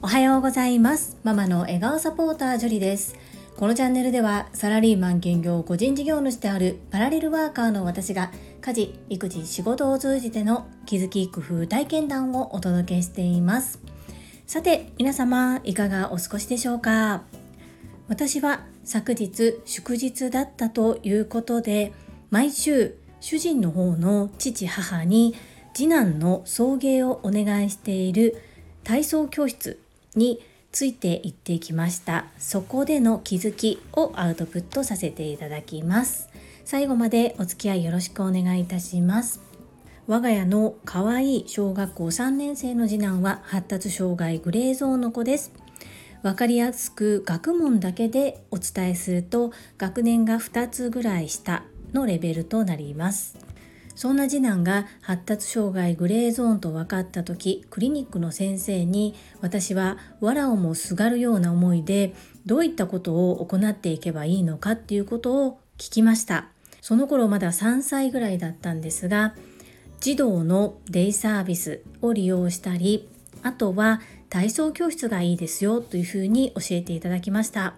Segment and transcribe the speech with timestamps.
[0.00, 1.18] おはようございます。
[1.22, 3.14] ママの笑顔サポータージョリです。
[3.58, 8.32] このチャンネルではサラリーマン兼業個人事業主であるパラレルワーカーの私が
[8.62, 13.80] 家事育児仕事を通じての気づき工夫体験談をお届けしています。
[14.46, 17.24] さて皆様いかがお過ごしでしょうか？
[18.08, 21.92] 私は昨日祝日だったということで
[22.30, 25.34] 毎週主人の方の父母に
[25.74, 28.40] 次男の送迎をお願いしている
[28.84, 29.80] 体操教室
[30.14, 32.26] について行ってきました。
[32.38, 36.28] そこでの気づきをアウトプットさせていただきます。
[36.64, 39.40] 最後までお付き合いよろしくお願いいたします。
[40.06, 45.50] 我が家の可愛い小学校3年生の次男は発達障害グレーゾーンの子です。
[46.22, 53.36] わかりやすく学問だけでお伝えすると学年が2つぐらい下のレベルとなります。
[53.94, 62.14] そんな次男が発達障害グレーゾーンと分かった時クリニックの先生に私は藁をもすがるような思いで
[62.46, 66.48] どういったことを行っていけばいいのかっていうことを聞きました。
[66.84, 69.34] その頃まだ3歳ぐらいだったんですが
[70.00, 73.08] 児童のデイサービスを利用したり
[73.42, 77.74] あとは体操教室がいいですよというふうに教えていただきました。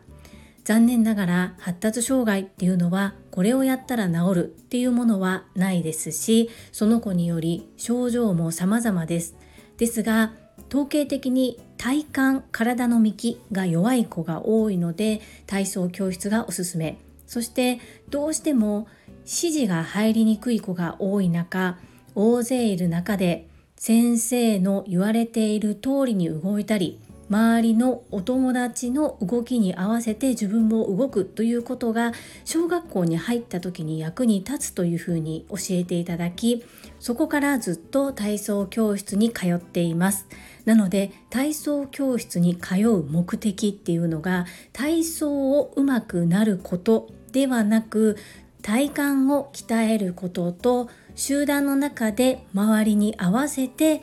[0.67, 9.37] 残念ながら発達障害っていうのはこれをやったら治るっていうものはないですしその子により症状も様々です。
[9.77, 10.33] ですが
[10.69, 16.98] 統計的に体幹体の幹が弱い子が多いので体操教室がおすすめ。
[17.28, 17.78] そして
[18.11, 21.78] どうしても指示が入りにくい子が多い中
[22.17, 26.98] 大勢いる中で先生の言われている通りに動いたり
[27.29, 32.13] 周りのお友達の動きに合わせて自分も動くということが
[32.45, 36.65] 小学校に入った時に役に立つというふうに教えていただき
[37.01, 40.27] そこからずっと体操教室に通っています。
[40.65, 48.17] なので体操教室に通う目的っていうのが体操をうまくなることではなく
[48.62, 49.00] 体幹
[49.33, 54.03] を鍛えることと集団の中で周りに合わせて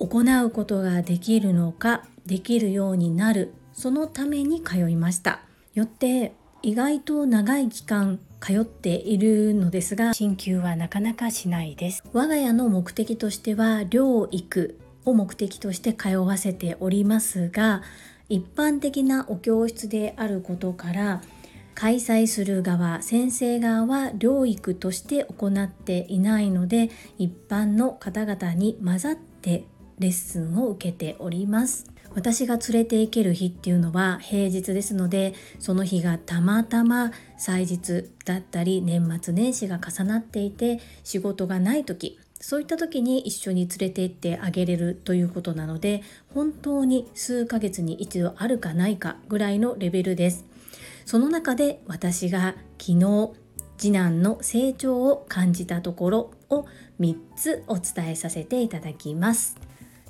[0.00, 3.54] 行うことができるのかできるようになる。
[3.72, 5.40] そのために通いました。
[5.74, 12.02] よって意外と長い期間通っているのですが進級はなかなかしないです。
[12.12, 17.82] 我が家の目的としては療育を目的として通わせておりますが
[18.28, 21.22] 一般的なお教室であることから
[21.74, 29.64] 開催する側先生側は療育として行っていないので一般の方々に混ざって
[29.98, 31.86] レッスンを受けております。
[32.14, 46.02] 私が連れて行ける日っていうのは平日ですのでその日がたまたま祭日だったり年末年始が重なっていて仕事がない時そういった時に一緒に連れて行ってあげれるということなので
[46.34, 50.46] 本当に数ヶ月に一度あるかないかぐらいのレベルです。
[51.04, 53.32] その中で私が昨日
[53.76, 56.66] 次男の成長を感じたところを
[56.98, 59.56] 3つお伝えさせていただきます。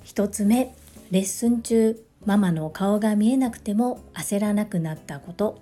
[0.04, 0.74] 1つ目
[1.10, 5.60] レッスン中ママの顔が見えなくても焦らなくなったこと。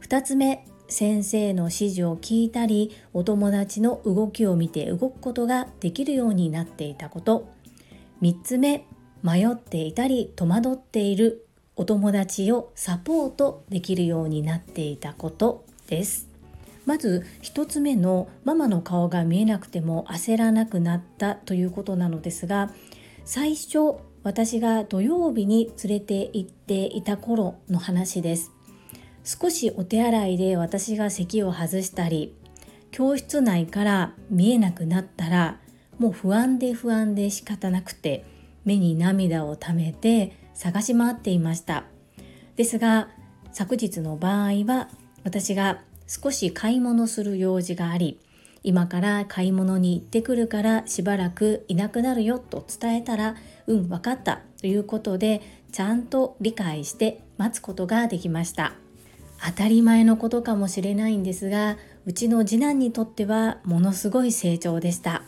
[0.00, 7.48] 2つ目先生の指示を聞いたりお友達の動きを見て動くことができるようになっていたこと。
[8.22, 8.86] 3つ目
[9.22, 16.28] 迷っていたり戸惑っているお友達をサポートできるようになっていたことです。
[16.86, 22.70] まず1つ目のママの顔が見えなくても焦らなくなったということなのですが
[23.24, 28.52] 最初私が土曜日に連れて行っていた頃の話です。
[29.24, 32.34] 少しお手洗いで私が席を外したり
[32.90, 35.58] 教室内から見えなくなったら
[35.98, 38.24] もう不安で不安で仕方なくて
[38.64, 41.84] 目に涙をためて探し回っていました。
[42.56, 43.08] ですが
[43.52, 44.88] 昨日の場合は
[45.24, 48.18] 私が少し買い物する用事があり
[48.62, 53.36] 今から買い物に行ってくるからしばらくいなくなるよと伝えたら
[53.66, 55.40] うん分かったということで
[55.72, 58.74] ちゃんと理解して待つことができました。
[59.42, 65.22] 当たり前のことかもしれないんですがうちの次男にとってはものすごい成長でした。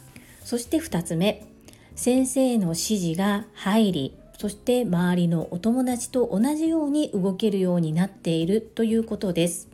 [0.45, 1.47] そして2つ目
[1.95, 9.72] 先生の指示が入りそして周りのお友達と同じように動けるようになっているということです。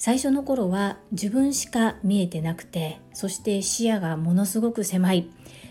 [0.00, 5.28] 最初の頃は自分しか見えてなくてそして視野がものすごく狭い。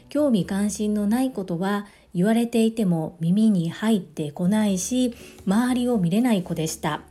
[0.07, 5.15] 興味関心のないことは言われていても耳に入ってこないし
[5.47, 7.01] 周りを見れない子でした。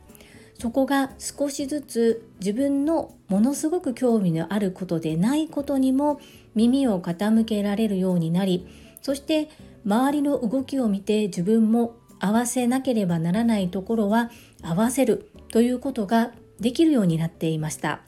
[0.57, 6.21] そこが少しずつ自分のものすごく興味のあることでないことにも
[6.55, 8.65] 耳を傾けられるようになり
[9.01, 9.49] そして
[9.85, 14.31] 周りの動きを見て自分も合わせなければならないところは
[14.61, 18.01] 合わせるということができるようになっていました。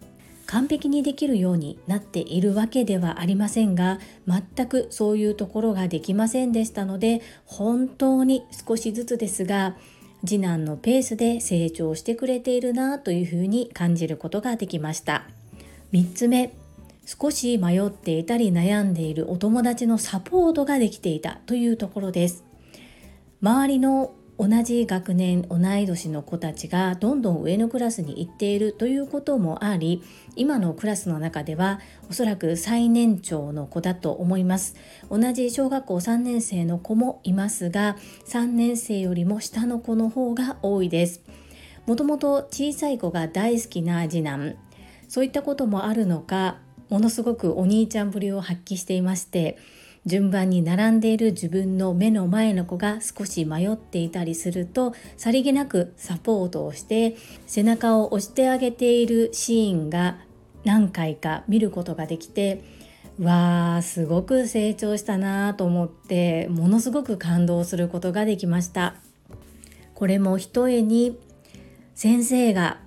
[0.45, 9.77] 完璧にできるようになっているわけではありませんが全くそういうところができませんでしたので本当に少しずつですが
[10.25, 15.23] 次男のペースで成長してくれているなというふうに感じることができました。
[15.93, 16.53] 3つ目
[17.05, 22.43] 少し迷っていたり悩んでいるお友達のサポートができていたというところです。
[23.41, 30.01] 周りの同じ学年同い年の子たちがどんどん上のクラスに行っているということもあり
[30.35, 31.79] 今のクラスの中では
[32.09, 34.75] おそらく最年長の子だと思います。
[35.11, 41.21] 同じ小学校3年生の子もいますが3年生よりも下の子の方が多いです。
[41.85, 44.55] もともと小さい子が大好きな次男。
[45.07, 46.57] そういったこともあるのか
[46.89, 49.59] ものすごくお兄ちゃんぶりを発揮していまして
[50.05, 57.15] 順番に並んでいる自分の目の前の子が少し迷っていたりするとさりげなくサポートをして
[57.45, 60.17] 背中を押してあげているシーンが
[60.63, 62.63] 何回か見ることができて
[63.19, 68.95] わーすごく成長したなと思ってものすごく感動することができました。
[69.93, 71.19] これもひとえに
[71.93, 72.79] 先生が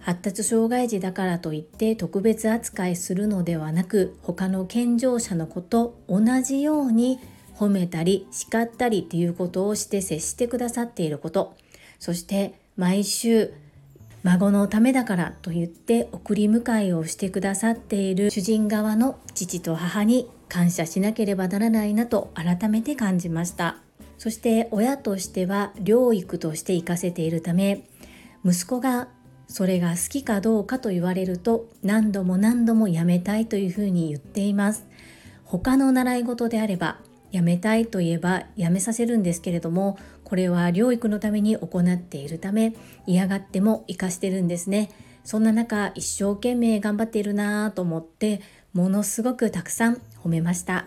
[0.00, 7.18] 発達障害児だからといって特別扱いするのではなく他の健常者の子と同じように
[7.54, 11.54] 褒めたり叱ったりっていうことをして接してくださっていること。
[11.98, 13.52] そして毎週
[14.22, 23.76] 孫のためだからと言って送り迎えをしてくださっている主人側の父と母に感謝しなければならないなと改めて感じました。
[24.18, 27.86] そして親としては療育として行かせているため
[28.44, 29.08] 息子が
[29.50, 34.86] それが好きかどうかと言われると何度も何度もやめたいというふうに言っています。
[35.44, 36.98] 他の習い事であれば
[37.32, 42.74] やめたいといえばやめさせるんですけれどもこれは療育のために行っているため
[43.06, 44.88] 嫌がっても生かしてるんですね。
[45.24, 48.40] そんな中一生懸命頑張っているなぁと思って
[48.72, 50.86] ものすごくたくさん褒めました。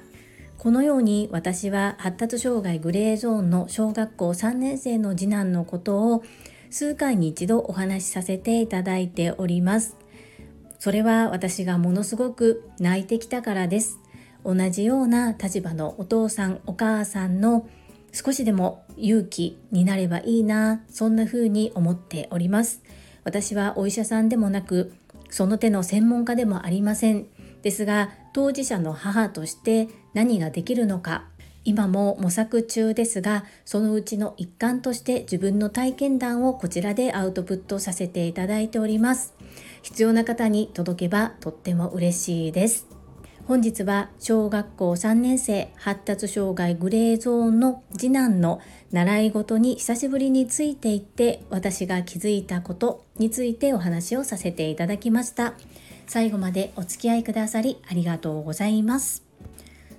[0.57, 6.23] このように私は発達障害グレーゾーンの小学校3年生の次男のことを
[6.73, 9.95] 数回に一度お話しさせていただいております。
[10.79, 13.99] それは私がものすごく泣いてきたからです。
[14.43, 17.69] 同じような立場のお父さんお母さんの
[18.11, 22.81] 少しでも勇気になればいいなそんな風に思っております
[23.23, 24.93] 私はお医者さんでもなく
[25.29, 27.27] その手の専門家でもありません
[27.61, 31.25] ですが当事者の母として何ができるのか
[31.65, 39.33] 今も模索中ですがそのうちの一環として自分の体験談をこちらでアウトプットさせていただいております。
[39.81, 42.87] 必要な方に届けばとっても嬉しいです。
[43.45, 48.61] 本日は小学校3年生発達障害グレーゾーンの次男の
[48.91, 55.55] 習い事に久しぶりについていって私が気づいたことについてお話をさせていただきました。
[56.07, 59.22] 最後までお付き合いくださりありがとうございます。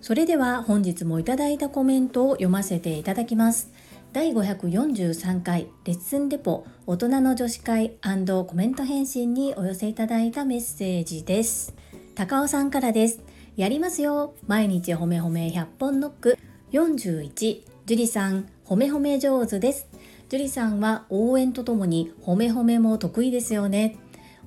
[0.05, 3.73] それでは本日もいただいたコメントを読ませていただきます。
[4.13, 11.75] 第543回レッスンレポ大人の女子会コメント返信にお寄せいただいたメッセージです。
[12.15, 13.23] 高尾さんからです。
[13.57, 14.35] やりますよ。
[14.47, 16.37] 毎日褒め褒め100本ノック。
[16.73, 19.89] 41、樹里さん、褒め褒め上手です。
[20.29, 23.97] 樹里さんは応援とともに褒め褒めも得意ですよね。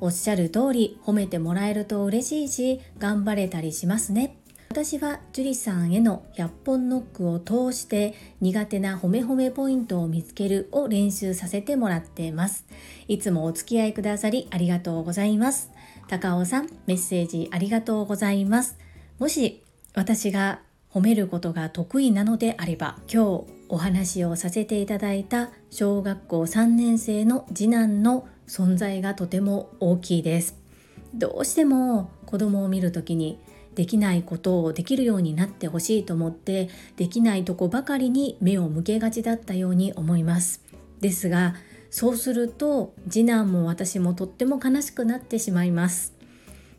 [0.02, 4.37] おっしゃる通り褒めてもらえると嬉しいし頑張れたりしますね。
[4.78, 12.64] 私は樹里さんへの100本ノックを通して苦手な褒め褒めポイントを見つけるを練習させてもらっています。
[13.08, 15.72] いつもお付き合いくださりありがとうございます。
[16.08, 18.78] 高尾さん、メッセージありがとうございます。
[19.18, 19.64] もし
[19.96, 20.60] 私が
[20.94, 30.56] 褒めることが得意なのであれば、今日お話をさせていただいた小学校3年生の次男の存在がとても大きいです。
[31.16, 33.40] どうしても子供を見るときに
[33.78, 40.64] できないことをできるようになってほしいと思ってできないとこばかりに目を向けがちだったように思います。
[41.00, 41.54] ですが
[41.92, 46.16] そうすると次男も私もとっても悲しくなってしまいます。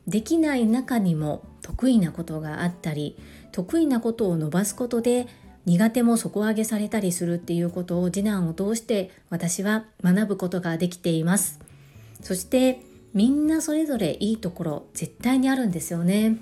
[0.09, 3.17] できない中にも得意なことがあったり
[3.53, 5.29] 得意なことを伸ばすことで
[5.67, 11.61] 苦手も底上げされたりするっていうことを次男を通して私は学ぶことができています。
[12.23, 12.81] そして
[13.15, 16.39] みんなそれぞれいいところ絶対にあるんですよね。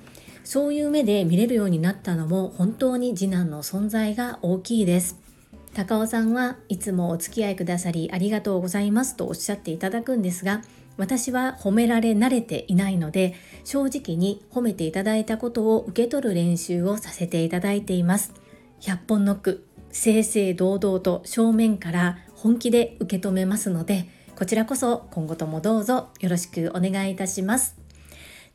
[0.47, 5.19] そういう目で見れるようになったのも本当に次男の存在が大きいです。
[5.75, 10.63] 高尾さんはいつもお付き合いくださりありがとうございますとおっしゃっていただくんですが
[10.97, 13.35] 私は褒められ慣れていないので
[13.65, 18.33] 正直に褒めていただいたことを受け取る練習をさせていただいています。
[18.83, 27.86] 100本ノック正々堂々と正面から本気で受け止めますのでこちらこそ今後ともどうぞよろしくお願いいたします。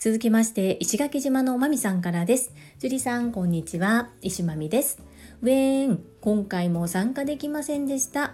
[0.04, 2.56] 続きまして石垣島のまみさんからです。
[2.80, 4.10] 樹里さんこんにちは。
[4.24, 5.00] 石まみです。
[5.44, 8.34] ウェーン今回も参加できませんでした。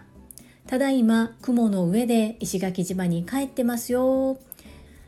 [0.66, 4.40] ただいま雲の上で石垣島に帰ってますよ。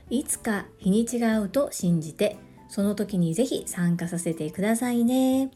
[0.09, 2.35] いつか日にちが合うと信じて
[2.67, 5.51] その時にぜひ参加させてくださいね。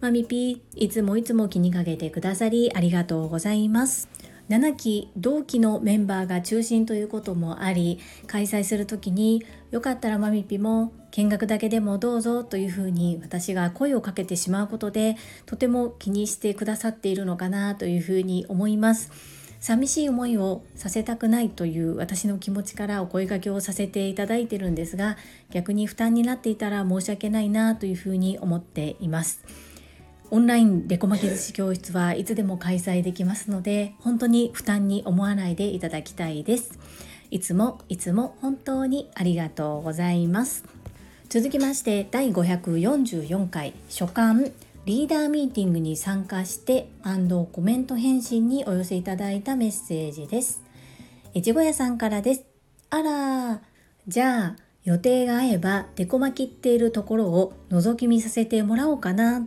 [0.00, 4.08] マミピーいつもいつも気にかけてくださりありがとうございます。
[4.50, 15.16] 7期同期のメンバーが中心ということもあり開催する時によかったらマミピも見学だけでもどうぞというふうに私が声をかけてしまうことで
[15.46, 19.12] とても気にしてくださっているのかなというふうに思います
[19.60, 25.16] 寂しい思いをさせたくないという私の気持ちからお声掛けをさせていただいてるんですが
[25.52, 29.44] 逆に負担になっていたら申し訳ないなというふうに思っています。
[30.32, 36.78] オンラインデコ巻き寿司教室はいつでも開催できますので本当に負担に思わないでいただきたいです。
[37.32, 40.64] いつもいつも本当にありがとうございます。
[41.28, 44.52] 続きまして第544回初刊
[44.86, 50.62] リーダーミーティングに参加してコメント返信にお寄せいただいたメッセージです。
[51.34, 52.44] 越後屋さんからです。
[52.90, 53.60] あら
[54.06, 59.46] じゃあ予定が合えばデコ巻きっているところを覗き見させてもらおうかな。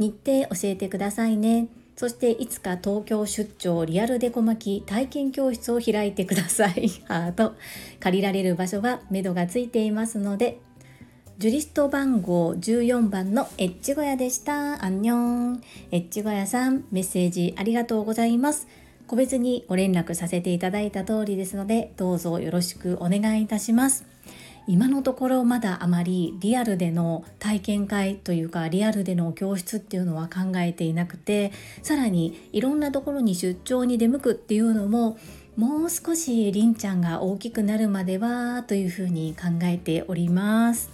[0.00, 1.68] 日程教えてくださいね。
[1.94, 6.88] そしていつか東京出張リアルデコ巻き体験教室を開いてください。
[7.06, 7.54] ハート。
[8.00, 10.58] 借りられる場所は目処がついていますので。
[11.38, 14.82] ジュリスト番号14番のエッチ小屋でした。
[14.82, 15.62] アンニョン。
[15.90, 18.66] エッチ小屋さんメッセージありがとうございます。
[19.06, 24.06] 個別にご連絡させていただいた通りですのでどうぞよろしくお願いいたします。
[24.66, 31.52] 今のところまだあまりリアルでの体験会というかリアルでの教室っていうのは考えていなくて
[31.82, 35.18] さらにいろんなところに出張に出向くっていうのも
[35.56, 40.90] もう少しりんちゃんが大きくなるまではというふうに考えております。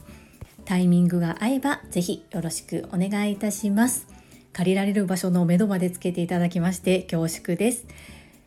[0.65, 4.07] タイミングが合えばぜひよろしくお願いいたします。
[4.53, 7.87] 借りられる場所の目処までつけていただきまして恐縮です。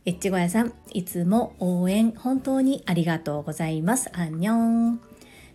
[0.05, 4.09] エッチ小屋さんいつも応援本当にありがとうございます。
[4.13, 5.08] アンニョン。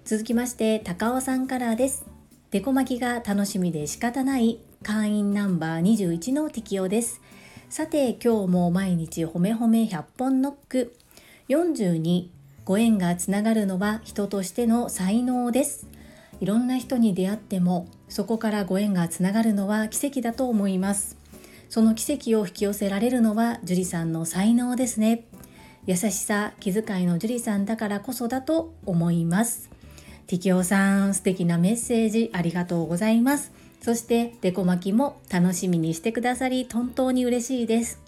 [0.04, 2.04] 続きまして高尾さんからです。
[2.50, 4.60] デコ巻きが楽しみで仕方ない。
[4.82, 7.22] 会員ナンバー21の適用です。
[7.70, 10.94] さて今日も毎日ほめほめ100本ノック。
[11.48, 12.28] 42
[12.66, 15.86] ご縁がつながるのは人としての才能です。
[16.38, 21.16] いろんな人に出会ってもそこからご縁がつながるのは奇跡だと思います。
[21.70, 25.24] その奇跡を引き寄せられるのは樹里さんの才能ですね。
[25.86, 29.70] 優しさ気遣いの樹里さんだからこそだと思います。
[30.26, 33.52] ティキオさん素敵なメッセージありがとうございます。
[33.82, 38.00] そしてデコ巻きも楽しみにしてくださり本当に嬉しいです。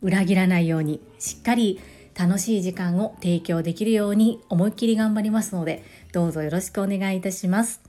[0.00, 1.78] 裏切らないようにしっかり
[2.18, 7.82] 楽しい時間を提供できるように思いっきり頑張りますのでどうぞよろしくお願いいたします。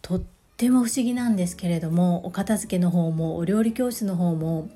[0.00, 0.22] とっ
[0.56, 4.68] ても不思議なんですけれどもお片付けの方もお料理教室の方も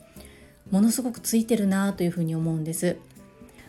[0.71, 2.97] ものすごくついてるなというふうに思うんです。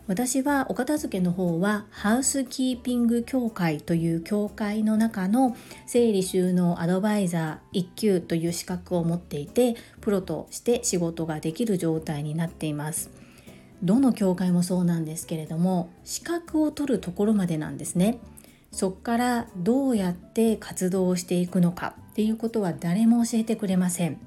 [0.08, 13.10] 私はお片付けの方はハウスキーピング協会という協会の中の整理収納アドバイザー1級という資格を持っていてプロとして仕事ができる状態になっています。
[13.84, 18.20] どの協会もそうなんですけれども資格を取るところまでなんですね。
[18.72, 24.20] そこからどうやって活動をしていくのかっていうことは誰も教えてくれません。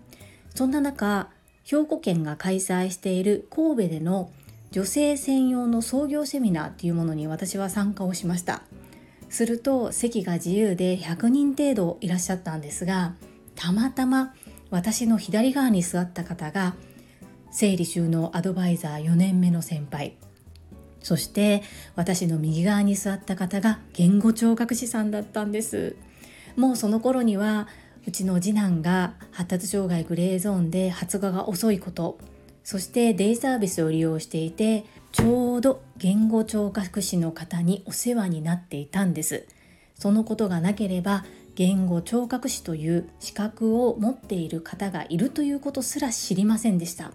[0.55, 1.31] そんな中
[1.65, 4.31] 兵庫県が開催している神戸での
[4.71, 8.63] 女性専用の創業セミナーっていうものに私は参加をしました。
[9.29, 13.15] すると席が自由で100人程度いらっしゃったんですが
[13.55, 14.35] たまたま
[14.71, 16.75] 私の左側に座った方が
[17.53, 20.17] 整理収納アドバイザー4年目の先輩。
[21.03, 21.63] そして
[21.97, 25.97] 私の右側に座った方が言語聴覚士さんだったんです。
[26.57, 27.69] もうその頃には
[28.07, 32.19] うちの次男が発達障害グレーゾーンで発話が遅いこと
[32.65, 39.47] そしてデイサービスを利用していてちょうど言語聴覚士の方にお世話になっていたんです。
[39.95, 41.25] そのことがなければ
[41.55, 47.13] 言語聴覚士という資格を持っている方がいるということすら知りませんでした。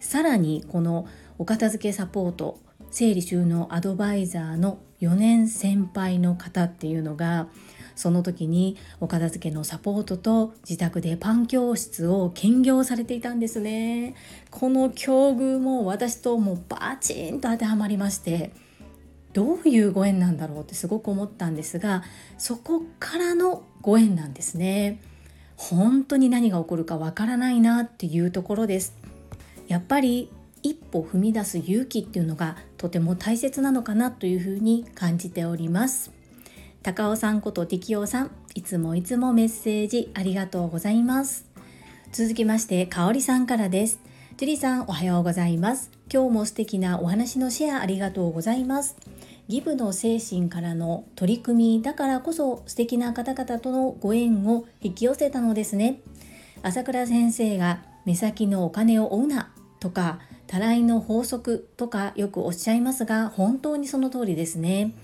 [0.00, 1.06] さらにこの
[1.38, 2.58] お片付けサポート
[2.90, 7.48] 整理収納アドバイザーの4年先輩の方っていうのが
[7.94, 14.14] その時にお片付けのサポートと自宅でパン教室を兼業されていたんですね。
[14.50, 18.52] この境遇も私ともうバチンと当てはまりまして
[19.32, 22.02] どういうご縁なんだろうってすごく思ったんですが
[22.38, 25.00] そこからのご縁なんですね。
[25.56, 28.96] 本当に何が起こるかわからないなっていうところです。
[29.68, 30.28] やっぱり
[30.62, 36.12] 一歩踏み出す勇気っていうのがとても大切なのかなというふうに感じております。
[36.82, 41.46] 高尾さんこと適応さんいつもいつもメッセージありがとうございます。
[42.10, 44.00] 続きましてかおりさんからです。
[44.36, 45.92] ジュリさんおはようございます。
[46.12, 48.96] 今日も素敵なお話のシェアありがとうございます。
[49.46, 56.00] ギブの精神からの取り組みだからこそ素敵な方々とのご縁を引き寄せたのですね。
[56.62, 64.94] 朝倉先生が目先のお金を追うなとかたらいの法則とかよくおっしゃいますが本当にその通りですね。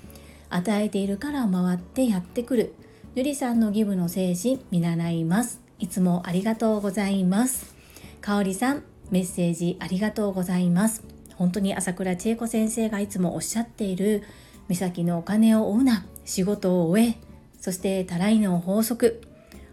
[0.51, 2.75] 与えているから回ってやってくる。
[3.15, 5.61] ゆりさんのギブの精神見習います。
[5.79, 7.75] いつもありがとうございます。
[8.21, 11.03] かおりさんメッセージありがとうございます。
[11.37, 14.25] 本当に朝倉千恵子先生がいつもおっしゃっている
[14.69, 17.17] 目先のお金を追うな仕事を終え
[17.61, 19.23] そしてたらいの法則。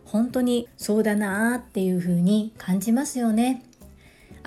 [0.06, 3.64] 本当にそうだなーっていう風に感じますよね。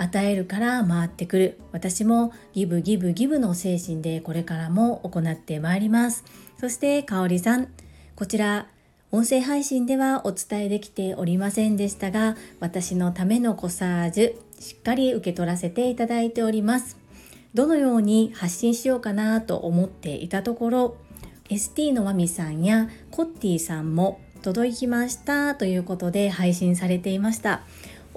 [0.01, 1.61] 与えるから回ってくる。
[1.73, 6.25] 私もギブギブギブの精神でこれからも行ってまいります。
[6.59, 7.69] そしてかおりさん。
[8.17, 8.69] こちら
[9.11, 16.97] 音声配信ではお伝えできておりませんでしたが私のためのコサージュしっかり受け取らせていただいております。
[17.55, 20.97] どのように発信しようかなと思っていたところ
[21.49, 27.63] ST のまみさんやコッティさんも届きましたということで配信されていました。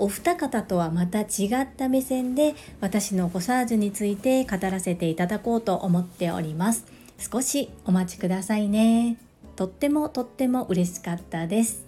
[0.01, 6.88] お二方とはまた違った目線で私のコサージュについて語らせていただこうと思っております。
[7.20, 9.17] 少しお待ちくださいね。
[9.55, 11.86] とってもとっても嬉しかったです。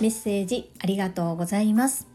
[0.00, 2.06] メッセージありがとうございます。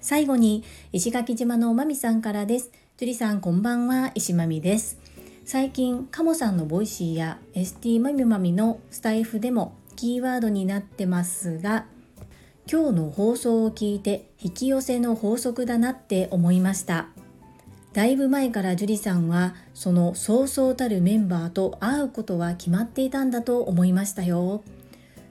[0.00, 2.72] 最後に石垣島のおまみさんからです。
[2.96, 4.98] 樹里さんこんばんは石まみです。
[5.44, 11.86] 最近カモさんの Voicy や ST まみまみのスタイフでもキーワードになってますが
[12.70, 17.08] 今日の放送を聞いて引き寄せの法則だなって思いました。
[17.94, 24.62] だいぶ前から樹里さんはそのそうそうたるメンバーと会うことは決まっていたんだと思いましたよ。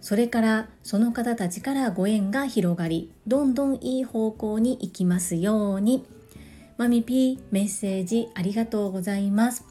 [0.01, 6.05] それからその方たちからご縁が広がりどんどんいい方向に行きますように。
[6.77, 9.63] マミピーメッセージありがとうございます。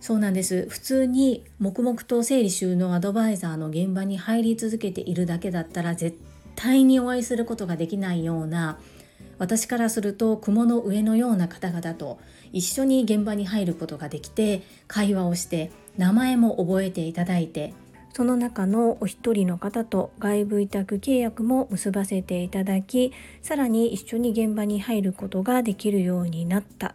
[0.00, 0.66] そうなんです。
[0.70, 6.16] 普通に黙々と整理収納アドバイザーの現場に入り続けているだけだったら絶
[6.60, 8.78] 対にお会いすることができないような
[9.38, 12.20] 私からすると雲の上のような方々と
[12.52, 17.72] 一緒に現場に入ることができて会話をして名前も覚えていただいて
[18.12, 26.94] その中のお一人の方と外部委託契約も結ばせていただきさらに一緒に現場に入ることができるようになった。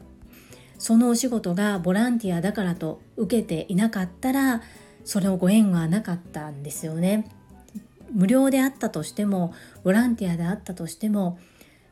[0.78, 4.62] そのお仕事がボランティアだからと受けていなかったら
[5.06, 7.26] そのご縁はなかったんですよね。
[8.16, 11.38] 無料であったとしてもボランティアであったとしても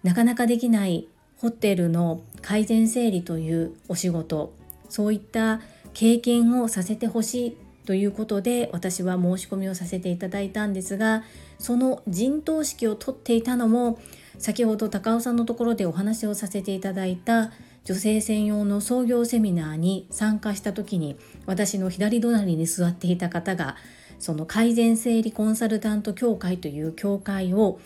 [0.01, 1.07] なかなかできない
[1.37, 4.53] ホテルの改善整理というお仕事
[4.89, 5.59] そういった
[5.93, 11.23] 経験をさせてほしいということで私は申し込みをさせていただいたんですが
[11.59, 13.99] その陣頭指揮を取っていたのも
[14.37, 17.51] 先ほど高尾さんのところでお話をさせていただいた
[17.83, 23.75] 女性専用の創業セミナーに参加した時に私の左隣に座っていた方が
[24.23, 27.79] その改善整理コンサルタント協会という協会を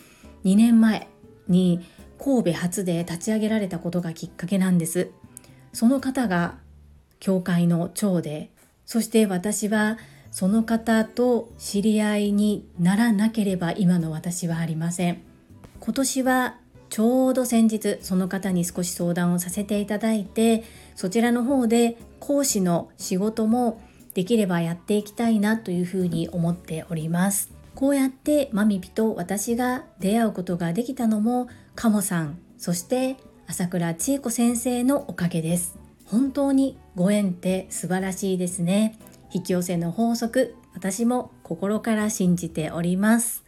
[0.45, 1.08] 2年前
[1.47, 1.82] に
[2.19, 5.10] 神戸初で立ち上げられたことがきっかけなんです。
[5.73, 6.60] その方が
[7.19, 8.52] 教会の長で
[8.86, 9.97] そして私は
[10.32, 15.21] その方と知り合いにならなければ今の私はありません
[15.80, 16.58] 今年は
[16.89, 20.63] ちょうど先日その方に少し相談をさせていただいて
[20.95, 23.82] そちらの方で講師の仕事も
[24.17, 27.51] できればやっていきたいなというふうに思っております。
[27.75, 35.77] こうやってマミピと私が出会うことができたのもカモさんそして朝倉千恵子先生のおかげです。
[36.08, 38.97] 本当にご縁って素晴らしいですね。
[39.32, 43.43] 引き寄せの法則私も心から信じております。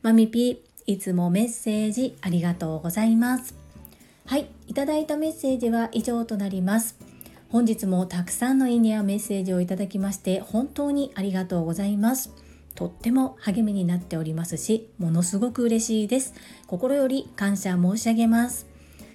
[0.00, 3.54] マミピいつもメッセージありがとうございます。
[4.24, 7.05] はいいただいたメッセージは以上となります。
[7.56, 12.30] 本日もたくさんのいいねやメッセージをいただきまして本当にありがとうございます。
[12.74, 16.34] とっても励みになっておりますしものすごく嬉しいです。
[16.66, 18.66] 心より感謝申し上げます。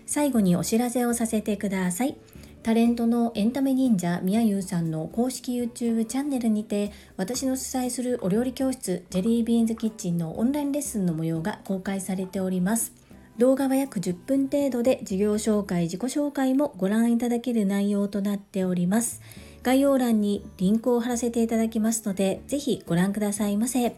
[0.07, 2.17] 最後にお知らせをさせてください。
[2.63, 13.00] タレントのエンタメ忍者みやゆうさんの公式 YouTube チャンネルにて私の主催するお料理教室ジェリービーンズキッチンのオンラインレッスンの模様が公開されております。
[13.41, 19.19] 動画は約10分程度で事業紹介自己紹介もご覧いただける内容となっております
[19.63, 23.95] 概要欄にリンクを貼らせていただきますので、ぜひご覧くださいませ。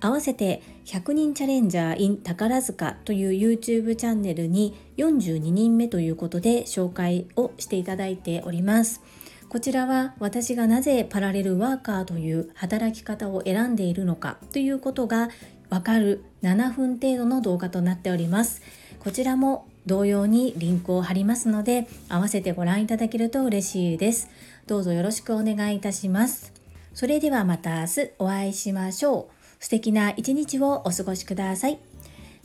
[0.00, 9.02] 合わせて100人チャレンジャー in 宝塚という YouTube チャンネルに42人目ということで紹介をしていただいております。
[9.48, 15.28] こちらは私がなぜパラレルワーカーという働き方を選んでいるのかということが
[15.70, 18.62] わかる7分程度の動画となっております。
[19.06, 24.28] こちらも同様にリンクを貼りますので合わせてご覧いただけると嬉しいです。
[24.66, 26.52] どうぞよろしくお願いいたします。
[26.92, 29.62] それではまた明日お会いしましょう。
[29.62, 31.78] 素敵な一日をお過ごしください。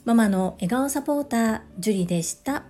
[0.06, 2.65] ママの笑顔サポーター、ジュリでした。